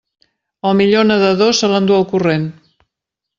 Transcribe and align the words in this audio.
Al 0.69 0.73
millor 0.79 1.05
nadador 1.09 1.53
se 1.59 1.69
l'endú 1.75 1.97
el 1.99 2.09
corrent. 2.15 2.49